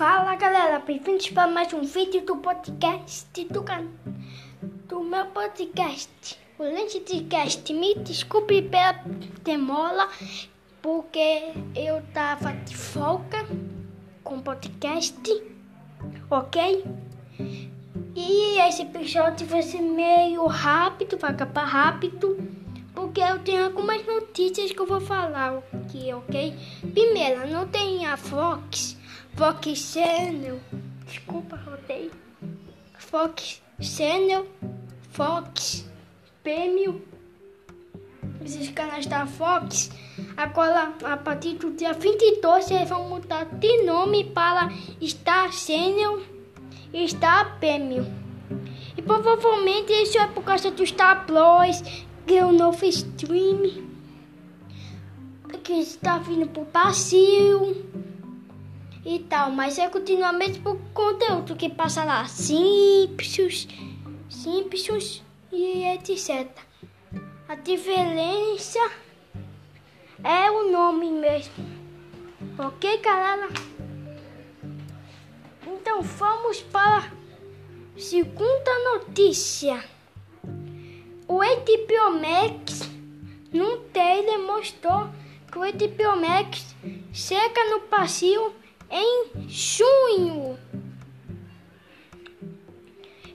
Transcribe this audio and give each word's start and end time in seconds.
Fala 0.00 0.34
galera, 0.34 0.78
bem-vindos 0.78 1.28
para 1.28 1.46
mais 1.46 1.74
um 1.74 1.82
vídeo 1.82 2.24
do 2.24 2.36
podcast 2.36 3.44
do, 3.44 3.62
do 4.88 5.02
meu 5.02 5.26
podcast. 5.26 6.38
O 6.58 6.62
Lentecast, 6.62 7.70
me 7.74 7.94
desculpe 7.96 8.62
pela 8.62 8.94
demora, 9.44 10.08
porque 10.80 11.52
eu 11.76 12.02
tava 12.14 12.50
de 12.50 12.74
folga 12.74 13.46
com 14.24 14.40
podcast, 14.40 15.22
ok? 16.30 16.82
E 18.16 18.58
esse 18.58 18.80
episódio 18.80 19.46
vai 19.48 19.60
ser 19.60 19.82
meio 19.82 20.46
rápido, 20.46 21.18
vai 21.18 21.32
acabar 21.32 21.66
rápido, 21.66 22.38
porque 22.94 23.20
eu 23.20 23.38
tenho 23.40 23.66
algumas 23.66 24.02
notícias 24.06 24.72
que 24.72 24.80
eu 24.80 24.86
vou 24.86 25.02
falar 25.02 25.62
aqui, 25.74 26.10
ok? 26.14 26.56
Primeiro, 26.94 27.46
não 27.48 27.68
tem 27.68 28.06
a 28.06 28.16
Fox 28.16 28.98
Fox 29.40 29.74
Channel. 29.94 30.60
Desculpa, 31.06 31.56
rotei. 31.56 32.10
Fox 32.98 33.62
Channel. 33.80 34.46
Fox 35.12 35.88
Prêmio. 36.42 37.00
Esses 38.44 38.68
canais 38.68 39.06
da 39.06 39.24
Fox. 39.24 39.90
Agora, 40.36 40.92
a 41.02 41.16
partir 41.16 41.54
do 41.54 41.70
dia 41.70 41.94
22, 41.94 42.70
eles 42.70 42.90
vão 42.90 43.08
mudar 43.08 43.46
de 43.46 43.82
nome 43.84 44.24
para 44.24 44.68
Star 45.02 45.50
Channel 45.50 46.20
e 46.92 47.08
Star 47.08 47.58
Prêmio. 47.58 48.06
E 48.94 49.00
provavelmente 49.00 49.90
isso 49.90 50.18
é 50.18 50.26
por 50.26 50.44
causa 50.44 50.70
do 50.70 50.86
Star 50.86 51.24
Plus, 51.24 51.80
que 52.26 52.36
é 52.36 52.44
o 52.44 52.52
novo 52.52 52.84
stream 52.84 53.88
que 55.64 55.72
está 55.72 56.18
vindo 56.18 56.46
para 56.46 56.62
o 56.62 56.66
Brasil 56.66 57.90
e 59.04 59.18
tal, 59.20 59.50
mas 59.50 59.78
é 59.78 59.88
continuamente 59.88 60.60
por 60.60 60.78
conteúdo 60.92 61.56
que 61.56 61.68
passa 61.68 62.04
lá, 62.04 62.26
Simpsons, 62.26 63.66
Simpsons 64.28 65.22
e 65.50 65.84
etc. 65.84 66.48
A 67.48 67.54
diferença 67.54 68.78
é 70.22 70.50
o 70.50 70.70
nome 70.70 71.10
mesmo, 71.10 71.52
ok, 72.58 72.98
galera? 72.98 73.48
Então 75.66 76.02
vamos 76.02 76.60
para 76.62 76.98
a 76.98 78.00
segunda 78.00 78.78
notícia. 78.92 79.82
O 81.26 81.38
HBO 81.38 82.20
Max 82.20 82.88
num 83.52 83.80
trailer 83.92 84.38
mostrou 84.40 85.08
que 85.50 85.58
o 85.58 85.62
HBO 85.62 86.16
Max 86.20 86.74
chega 87.12 87.70
no 87.70 87.80
passeio 87.80 88.59
em 88.90 89.48
junho. 89.48 90.58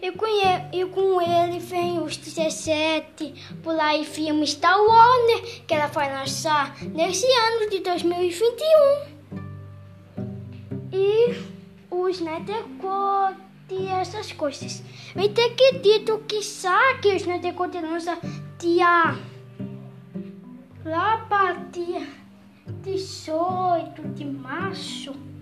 E 0.02 0.12
com, 0.12 0.28
ele, 0.28 0.66
e 0.72 0.86
com 0.86 1.22
ele 1.22 1.60
vem 1.60 2.00
os 2.00 2.16
17 2.18 3.58
por 3.64 3.80
aí 3.80 4.06
filmes 4.06 4.54
da 4.56 4.78
Warner 4.78 5.64
que 5.66 5.74
ela 5.74 5.88
vai 5.88 6.14
lançar 6.14 6.78
nesse 6.84 7.26
ano 7.26 7.70
de 7.70 7.80
2021. 7.80 9.16
E 10.92 11.36
os 11.90 12.20
Nethercode 12.20 13.40
e 13.70 13.88
essas 13.88 14.32
coisas. 14.32 14.84
Eu 15.16 15.24
acredito 15.24 16.24
que 16.28 16.44
sabe 16.44 17.16
os 17.16 17.26
Nethercode 17.26 17.80
lança 17.80 18.18
dia 18.60 19.18
lá 20.86 21.18
para 21.28 21.54
dia 21.72 22.08
18 22.84 24.02
de 24.10 24.26
março. 24.26 25.35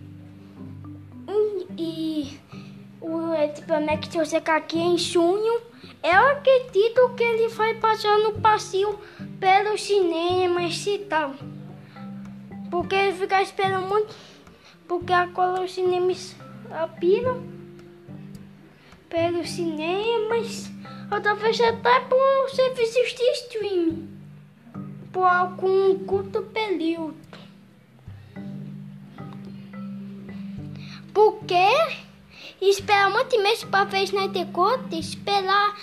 O 3.64 3.74
Etipamec 3.74 4.12
se 4.12 4.18
você 4.18 4.38
aqui 4.38 4.78
em 4.78 4.98
junho, 4.98 5.62
eu 6.04 6.28
acredito 6.32 7.10
que 7.16 7.24
ele 7.24 7.48
vai 7.50 7.74
passar 7.76 8.18
no 8.20 8.34
passeio 8.42 9.00
pelos 9.40 9.82
cinemas 9.82 10.86
e 10.86 11.00
tal. 11.00 11.34
Porque 12.70 12.96
ele 12.96 13.18
fica 13.18 13.42
esperando 13.42 13.88
muito. 13.88 14.14
Porque 14.88 15.14
agora 15.14 15.64
os 15.64 15.74
cinemas 15.74 16.36
apiram 16.72 17.42
pelos 19.10 19.50
cinemas. 19.50 20.70
Ou 21.12 21.22
talvez 21.22 21.60
até 21.62 22.00
por 22.02 22.50
serviços 22.50 23.14
de 23.14 23.24
streaming. 23.32 24.10
Por 25.12 25.24
algum 25.24 26.00
curto 26.00 26.42
período. 26.42 27.16
Porque 31.14 32.03
esperar 32.62 33.10
muito 33.10 33.42
meses 33.42 33.64
para 33.64 33.86
ver 33.86 34.04
Snyder 34.04 34.48
Cut, 34.48 34.98
esperar 34.98 35.76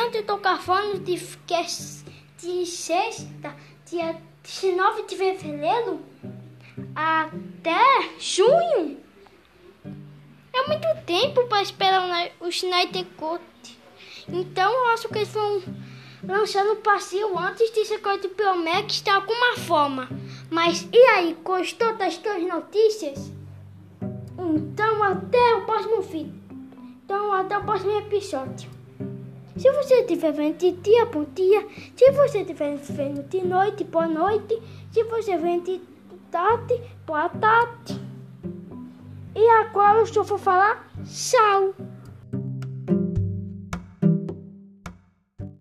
onde 0.00 0.18
eu 0.18 0.20
estou 0.22 0.38
cavando 0.38 0.98
de, 1.00 1.16
é 1.16 2.04
de 2.38 2.66
sexta, 2.66 3.54
dia 3.90 4.20
19 4.42 5.06
de 5.06 5.16
fevereiro, 5.16 6.00
até 6.94 8.10
junho. 8.18 8.98
É 10.52 10.66
muito 10.68 10.86
tempo 11.04 11.46
para 11.46 11.62
esperar 11.62 12.30
o 12.40 12.48
Snyder 12.48 13.06
Cut. 13.16 13.42
Então 14.28 14.72
eu 14.72 14.86
acho 14.88 15.08
que 15.08 15.18
eles 15.18 15.28
vão 15.28 15.62
lançar 16.22 16.64
no 16.64 16.76
passeio 16.76 17.36
antes 17.38 17.70
de 17.72 17.84
ser 17.84 17.98
coisa 17.98 18.22
do 18.22 18.30
Promex 18.30 19.02
de 19.02 19.10
alguma 19.10 19.56
forma. 19.58 20.08
Mas 20.50 20.88
e 20.92 20.98
aí, 21.08 21.36
gostou 21.42 21.94
das 21.96 22.16
tuas 22.18 22.42
notícias? 22.42 23.30
Então 24.44 25.02
até 25.02 25.54
o 25.56 25.62
próximo 25.64 26.02
vídeo. 26.02 26.34
Então 27.04 27.32
até 27.32 27.56
o 27.56 27.64
próximo 27.64 27.98
episódio. 27.98 28.70
Se 29.56 29.70
você 29.70 30.00
estiver 30.00 30.32
vendo 30.32 30.58
de 30.58 30.72
dia, 30.72 31.06
bom 31.06 31.24
dia. 31.34 31.66
Se 31.96 32.10
você 32.10 32.40
estiver 32.40 32.76
vendo 32.76 33.22
de 33.28 33.42
noite, 33.42 33.84
boa 33.84 34.06
noite. 34.06 34.60
Se 34.92 35.02
você 35.04 35.36
vendo 35.36 35.64
de 35.64 35.80
tarde, 36.30 36.80
boa 37.06 37.28
tarde. 37.28 38.00
E 39.34 39.48
agora 39.48 40.00
eu 40.00 40.06
só 40.06 40.22
vou 40.22 40.38
falar 40.38 40.88
tchau. 41.04 41.74